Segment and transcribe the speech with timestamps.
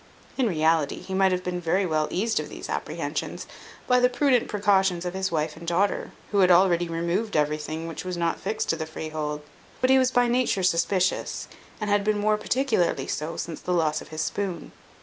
[0.35, 3.45] In reality, he might have been very well eased of these apprehensions,
[3.85, 8.03] by the prudent precautions of his wife and daughter, who had already removed everything which
[8.03, 9.41] was not fixed to the freehold;
[9.79, 11.47] but he was by nature suspicious,
[11.79, 14.71] and had been more particularly so since the loss of his spoon.